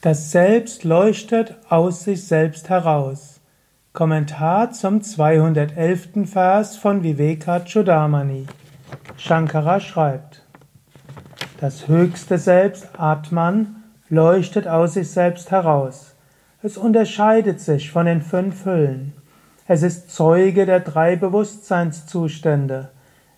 Das 0.00 0.30
Selbst 0.30 0.84
leuchtet 0.84 1.56
aus 1.68 2.04
sich 2.04 2.24
selbst 2.24 2.68
heraus. 2.68 3.40
Kommentar 3.92 4.70
zum 4.70 5.02
211. 5.02 6.24
Vers 6.24 6.76
von 6.76 7.02
Vivekachudamani. 7.02 8.46
Shankara 9.16 9.80
schreibt, 9.80 10.44
das 11.60 11.88
höchste 11.88 12.38
Selbst, 12.38 12.88
Atman, 12.96 13.82
leuchtet 14.08 14.68
aus 14.68 14.94
sich 14.94 15.10
selbst 15.10 15.50
heraus. 15.50 16.14
Es 16.62 16.76
unterscheidet 16.76 17.60
sich 17.60 17.90
von 17.90 18.06
den 18.06 18.22
fünf 18.22 18.66
Hüllen. 18.66 19.14
Es 19.66 19.82
ist 19.82 20.14
Zeuge 20.14 20.64
der 20.64 20.78
drei 20.78 21.16
Bewusstseinszustände. 21.16 22.90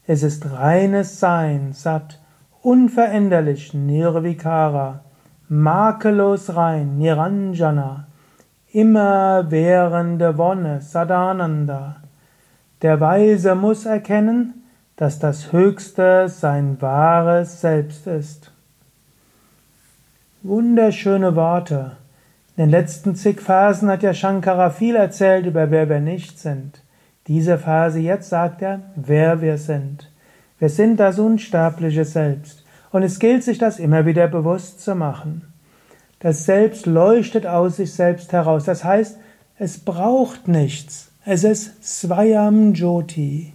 Es 0.07 0.23
ist 0.23 0.53
reines 0.53 1.21
Sein, 1.21 1.73
Sat, 1.73 2.21
unveränderlich, 2.61 3.73
Nirvikara 3.73 5.05
makellos 5.51 6.55
rein, 6.55 6.97
Niranjana, 6.97 8.07
immerwährende 8.73 10.39
Wonne, 10.39 10.81
Sadananda. 10.81 11.97
Der 12.83 13.01
Weise 13.01 13.57
muss 13.57 13.85
erkennen, 13.85 14.63
dass 14.95 15.19
das 15.19 15.53
Höchste 15.53 16.29
sein 16.29 16.81
wahres 16.81 17.61
Selbst 17.61 18.07
ist. 18.07 18.53
Wunderschöne 20.43 21.35
Worte. 21.35 21.97
In 22.57 22.65
den 22.65 22.71
letzten 22.71 23.17
zig 23.17 23.41
Versen 23.41 23.91
hat 23.91 24.05
ja 24.05 24.15
Shankara 24.15 24.71
viel 24.71 24.95
erzählt 24.95 25.47
über 25.47 25.71
wer 25.73 25.89
wir 25.89 26.01
nicht 26.01 26.39
sind. 26.39 26.81
Diese 27.27 27.59
Phase 27.59 27.99
jetzt 27.99 28.29
sagt 28.29 28.63
er, 28.63 28.83
wer 28.95 29.41
wir 29.41 29.59
sind. 29.59 30.13
Wir 30.61 30.69
sind 30.69 31.01
das 31.01 31.19
unsterbliche 31.19 32.05
Selbst. 32.05 32.60
Und 32.93 33.03
es 33.03 33.19
gilt 33.19 33.45
sich 33.45 33.59
das 33.59 33.79
immer 33.79 34.05
wieder 34.05 34.27
bewusst 34.27 34.81
zu 34.81 34.95
machen. 34.95 35.43
Das 36.19 36.45
Selbst 36.45 36.87
leuchtet 36.87 37.47
aus 37.47 37.77
sich 37.77 37.93
selbst 37.93 38.33
heraus. 38.33 38.65
Das 38.65 38.85
heißt, 38.85 39.17
es 39.59 39.79
braucht 39.79 40.49
nichts. 40.49 41.13
Es 41.25 41.45
ist 41.45 41.85
Swayam 41.85 42.75
Jyoti. 42.75 43.53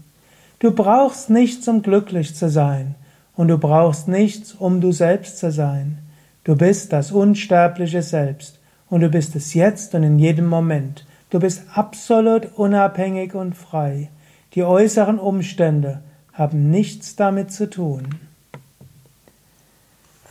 Du 0.60 0.72
brauchst 0.72 1.30
nichts, 1.30 1.68
um 1.68 1.82
glücklich 1.82 2.36
zu 2.36 2.50
sein. 2.50 2.96
Und 3.36 3.50
du 3.50 3.58
brauchst 3.58 4.08
nichts, 4.08 4.54
um 4.54 4.80
du 4.80 4.92
selbst 4.94 5.38
zu 5.38 5.52
sein. 5.52 6.00
Du 6.44 6.56
bist 6.56 6.94
das 6.94 7.12
unsterbliche 7.12 8.02
Selbst. 8.02 8.60
Und 8.90 9.02
du 9.02 9.10
bist 9.10 9.36
es 9.36 9.54
jetzt 9.54 9.94
und 9.94 10.04
in 10.04 10.18
jedem 10.18 10.48
Moment. 10.48 11.06
Du 11.30 11.40
bist 11.40 11.64
absolut 11.74 12.48
unabhängig 12.56 13.36
und 13.36 13.56
frei. 13.56 14.10
Die 14.54 14.64
äußeren 14.64 15.20
Umstände 15.20 16.02
haben 16.32 16.70
nichts 16.70 17.16
damit 17.16 17.52
zu 17.52 17.70
tun 17.70 18.08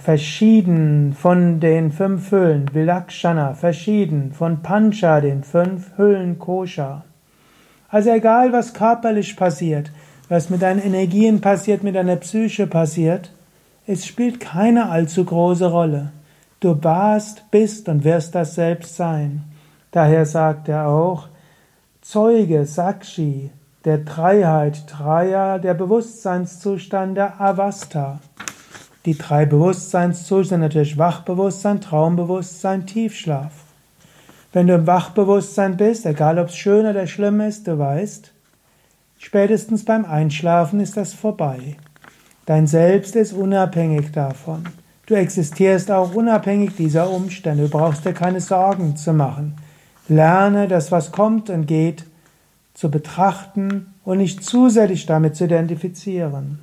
verschieden 0.05 1.14
von 1.14 1.60
den 1.60 1.91
fünf 1.91 2.30
Hüllen, 2.30 2.74
Vilakshana, 2.74 3.55
verschieden 3.55 4.33
von 4.33 4.60
Pancha, 4.60 5.22
den 5.22 5.42
fünf 5.42 5.97
Hüllen 5.97 6.38
Kosha. 6.38 7.05
Also 7.88 8.10
egal, 8.10 8.52
was 8.52 8.75
körperlich 8.75 9.34
passiert, 9.34 9.91
was 10.28 10.50
mit 10.50 10.60
deinen 10.60 10.82
Energien 10.82 11.41
passiert, 11.41 11.82
mit 11.82 11.94
deiner 11.94 12.16
Psyche 12.16 12.66
passiert, 12.66 13.30
es 13.86 14.05
spielt 14.05 14.41
keine 14.41 14.91
allzu 14.91 15.25
große 15.25 15.70
Rolle. 15.70 16.12
Du 16.60 16.84
warst, 16.84 17.50
bist 17.50 17.88
und 17.88 18.05
wirst 18.05 18.34
das 18.34 18.56
selbst 18.56 18.97
sein. 18.97 19.44
Daher 19.91 20.27
sagt 20.27 20.69
er 20.69 20.86
auch, 20.86 21.28
Zeuge, 22.02 22.66
Sakshi, 22.66 23.50
der 23.86 23.98
Dreiheit, 23.98 24.86
Traya, 24.86 25.56
der 25.56 25.72
Bewusstseinszustand 25.72 27.16
der 27.16 27.41
Avastha. 27.41 28.20
Die 29.06 29.19
drei 29.19 29.44
Bewusstseinszustände 29.44 30.66
natürlich 30.66 30.97
Wachbewusstsein, 30.97 31.83
Traumbewusstsein, 31.83 32.86
Tiefschlaf. 32.86 33.52
Wenn 34.55 34.66
du 34.66 34.74
im 34.77 34.86
Wachbewusstsein 34.86 35.77
bist, 35.77 36.06
egal 36.06 36.38
ob 36.38 36.48
es 36.48 36.56
schön 36.56 36.86
oder 36.86 37.06
schlimm 37.06 37.42
ist, 37.42 37.66
du 37.69 37.78
weißt, 37.78 38.32
spätestens 39.19 39.84
beim 39.84 40.06
Einschlafen 40.06 40.81
ist 40.81 40.97
das 40.97 41.12
vorbei. 41.12 41.76
Dein 42.47 42.66
Selbst 42.66 43.15
ist 43.15 43.34
unabhängig 43.34 44.10
davon. 44.10 44.65
Du 45.04 45.15
existierst 45.15 45.91
auch 45.91 46.15
unabhängig 46.15 46.75
dieser 46.76 47.10
Umstände. 47.10 47.65
Du 47.65 47.69
brauchst 47.69 48.06
dir 48.06 48.15
keine 48.15 48.41
Sorgen 48.41 48.97
zu 48.97 49.12
machen. 49.12 49.56
Lerne 50.09 50.66
das, 50.66 50.91
was 50.91 51.12
kommt 51.12 51.50
und 51.50 51.66
geht, 51.66 52.06
zu 52.72 52.91
betrachten 52.91 53.92
und 54.03 54.16
nicht 54.16 54.42
zu 54.42 54.71
sehr 54.71 54.86
dich 54.86 55.04
damit 55.04 55.36
zu 55.36 55.44
identifizieren 55.44 56.59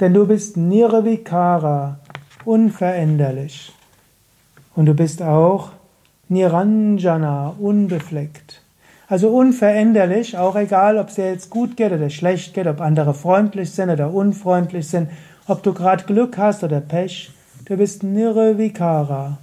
denn 0.00 0.14
du 0.14 0.26
bist 0.26 0.56
Nirvikara, 0.56 1.98
unveränderlich. 2.44 3.72
Und 4.74 4.86
du 4.86 4.94
bist 4.94 5.22
auch 5.22 5.70
Niranjana, 6.28 7.54
unbefleckt. 7.58 8.62
Also 9.08 9.30
unveränderlich, 9.30 10.36
auch 10.36 10.54
egal, 10.54 10.98
ob 10.98 11.08
es 11.08 11.14
dir 11.14 11.30
jetzt 11.30 11.50
gut 11.50 11.76
geht 11.76 11.92
oder 11.92 12.10
schlecht 12.10 12.54
geht, 12.54 12.66
ob 12.66 12.80
andere 12.80 13.14
freundlich 13.14 13.70
sind 13.70 13.90
oder 13.90 14.12
unfreundlich 14.12 14.86
sind, 14.86 15.10
ob 15.46 15.62
du 15.62 15.72
gerade 15.72 16.04
Glück 16.04 16.36
hast 16.36 16.62
oder 16.62 16.80
Pech, 16.80 17.30
du 17.64 17.76
bist 17.76 18.02
Nirvikara, 18.02 19.38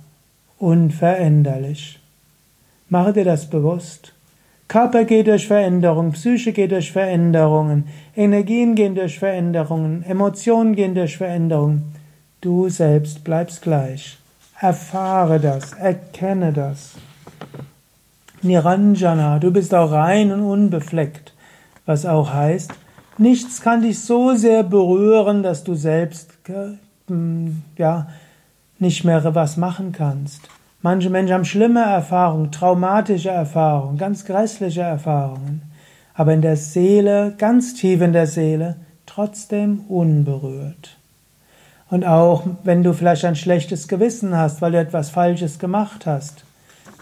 unveränderlich. 0.59 1.99
Mache 2.89 3.13
dir 3.13 3.25
das 3.25 3.49
bewusst. 3.49 4.14
Körper 4.75 5.05
geht 5.05 5.27
durch 5.27 5.47
Veränderungen, 5.47 6.11
Psyche 6.11 6.51
geht 6.51 6.73
durch 6.73 6.91
Veränderungen, 6.91 7.87
Energien 8.13 8.75
gehen 8.75 8.93
durch 8.93 9.17
Veränderungen, 9.17 10.03
Emotionen 10.03 10.75
gehen 10.75 10.93
durch 10.93 11.15
Veränderungen. 11.15 11.95
Du 12.41 12.67
selbst 12.67 13.23
bleibst 13.23 13.61
gleich. 13.61 14.17
Erfahre 14.59 15.39
das, 15.39 15.71
erkenne 15.71 16.51
das. 16.51 16.95
Niranjana, 18.41 19.39
du 19.39 19.49
bist 19.49 19.73
auch 19.73 19.93
rein 19.93 20.33
und 20.33 20.41
unbefleckt, 20.41 21.33
was 21.85 22.05
auch 22.05 22.33
heißt, 22.33 22.73
nichts 23.17 23.61
kann 23.61 23.81
dich 23.81 24.01
so 24.01 24.35
sehr 24.35 24.63
berühren, 24.63 25.41
dass 25.41 25.63
du 25.63 25.75
selbst 25.75 26.31
hm, 27.07 27.63
ja 27.77 28.09
nicht 28.79 29.05
mehr 29.05 29.33
was 29.33 29.55
machen 29.55 29.93
kannst. 29.93 30.41
Manche 30.85 31.09
Menschen 31.09 31.33
haben 31.33 31.45
schlimme 31.45 31.81
Erfahrungen, 31.81 32.51
traumatische 32.51 33.31
Erfahrungen, 33.31 33.97
ganz 33.97 34.23
grässliche 34.23 34.81
Erfahrungen, 34.81 35.63
aber 36.13 36.31
in 36.31 36.43
der 36.43 36.57
Seele, 36.57 37.33
ganz 37.39 37.73
tief 37.73 38.01
in 38.01 38.13
der 38.13 38.27
Seele, 38.27 38.75
trotzdem 39.07 39.79
unberührt. 39.89 40.97
Und 41.89 42.05
auch 42.05 42.43
wenn 42.63 42.83
du 42.83 42.93
vielleicht 42.93 43.25
ein 43.25 43.35
schlechtes 43.35 43.87
Gewissen 43.87 44.37
hast, 44.37 44.61
weil 44.61 44.73
du 44.73 44.79
etwas 44.79 45.09
Falsches 45.09 45.57
gemacht 45.57 46.05
hast, 46.05 46.45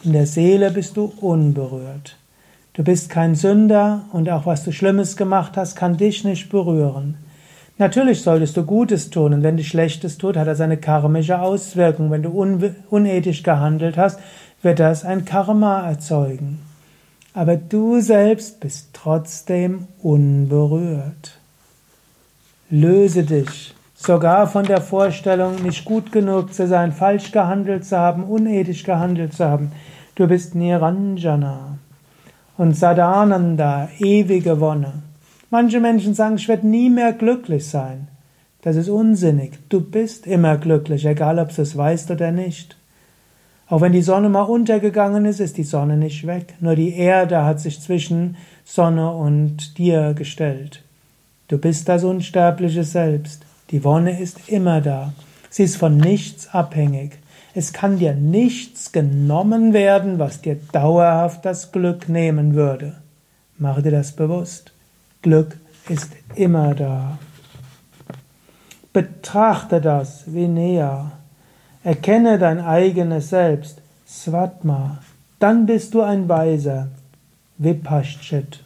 in 0.02 0.14
der 0.14 0.28
Seele 0.28 0.72
bist 0.72 0.96
du 0.96 1.12
unberührt. 1.20 2.16
Du 2.72 2.86
bist 2.86 3.10
kein 3.10 3.36
Sünder 3.36 4.06
und 4.14 4.30
auch 4.30 4.46
was 4.46 4.64
du 4.64 4.72
Schlimmes 4.72 5.18
gemacht 5.18 5.58
hast, 5.58 5.76
kann 5.76 5.98
dich 5.98 6.24
nicht 6.24 6.48
berühren. 6.50 7.18
Natürlich 7.78 8.22
solltest 8.22 8.56
du 8.56 8.64
Gutes 8.64 9.10
tun 9.10 9.34
und 9.34 9.44
wenn 9.44 9.58
du 9.58 9.64
Schlechtes 9.64 10.18
tut, 10.18 10.38
hat 10.38 10.48
das 10.48 10.62
eine 10.62 10.78
karmische 10.78 11.42
Auswirkung. 11.42 12.12
Wenn 12.12 12.24
du 12.24 12.30
un 12.30 12.76
unethisch 12.90 13.42
gehandelt 13.42 13.98
hast, 13.98 14.20
wird 14.62 14.80
das 14.80 15.04
ein 15.04 15.26
Karma 15.26 15.88
erzeugen. 15.90 16.60
Aber 17.34 17.56
du 17.56 18.00
selbst 18.00 18.60
bist 18.60 18.90
trotzdem 18.94 19.88
unberührt. 20.02 21.40
Löse 22.70 23.24
dich 23.24 23.74
sogar 23.96 24.48
von 24.48 24.66
der 24.66 24.82
Vorstellung, 24.82 25.64
nicht 25.64 25.86
gut 25.86 26.12
genug 26.12 26.54
zu 26.54 26.68
sein, 26.68 26.92
falsch 26.92 27.32
gehandelt 27.32 27.86
zu 27.86 27.98
haben, 27.98 28.24
unethisch 28.24 28.84
gehandelt 28.84 29.34
zu 29.34 29.46
haben. 29.46 29.72
Du 30.16 30.28
bist 30.28 30.54
Niranjana 30.54 31.80
und 32.58 32.76
Sadananda, 32.76 33.90
ewige 33.98 34.60
Wonne. 34.60 34.94
Manche 35.54 35.80
Menschen 35.80 36.16
sagen, 36.16 36.38
ich 36.38 36.48
werde 36.48 36.66
nie 36.66 36.90
mehr 36.90 37.14
glücklich 37.14 37.68
sein. 37.68 38.08
Das 38.64 38.76
ist 38.76 38.90
unsinnig. 38.90 39.60
Du 39.70 39.82
bist 39.82 40.26
immer 40.26 40.58
glücklich, 40.58 41.06
egal 41.06 41.38
ob 41.38 41.56
du 41.56 41.62
es 41.62 41.78
weißt 41.78 42.10
oder 42.10 42.32
nicht. 42.32 42.76
Auch 43.68 43.82
wenn 43.82 43.92
die 43.92 44.02
Sonne 44.02 44.30
mal 44.30 44.42
untergegangen 44.42 45.26
ist, 45.26 45.40
ist 45.40 45.58
die 45.58 45.64
Sonne 45.64 45.96
nicht 45.96 46.26
weg. 46.26 46.56
Nur 46.60 46.76
die 46.76 46.96
Erde 46.96 47.46
hat 47.46 47.60
sich 47.60 47.80
zwischen 47.80 48.36
Sonne 48.66 49.12
und 49.12 49.78
dir 49.78 50.16
gestellt. 50.16 50.82
Du 51.50 51.60
bist 51.60 51.88
das 51.88 52.04
unsterbliche 52.04 52.84
Selbst. 52.84 53.46
Die 53.70 53.84
Wonne 53.84 54.20
ist 54.20 54.50
immer 54.50 54.82
da. 54.82 55.14
Sie 55.52 55.66
ist 55.66 55.78
von 55.78 55.98
nichts 55.98 56.52
abhängig. 56.52 57.20
Es 57.54 57.74
kann 57.74 58.00
dir 58.00 58.16
nichts 58.16 58.92
genommen 58.92 59.72
werden, 59.72 60.18
was 60.18 60.42
dir 60.42 60.58
dauerhaft 60.72 61.46
das 61.46 61.72
Glück 61.72 62.10
nehmen 62.10 62.56
würde. 62.56 62.96
Mache 63.60 63.84
dir 63.84 63.92
das 63.92 64.14
bewusst. 64.14 64.74
Glück 65.24 65.58
ist 65.88 66.12
immer 66.36 66.76
da. 66.76 67.18
Betrachte 68.92 69.82
das 69.82 70.28
näher. 70.28 71.14
Erkenne 71.84 72.38
dein 72.38 72.60
eigenes 72.60 73.30
Selbst, 73.30 73.82
Svatma. 74.06 75.00
Dann 75.40 75.66
bist 75.66 75.94
du 75.94 76.02
ein 76.02 76.30
Weiser, 76.30 76.90
Vipaschit. 77.58 78.64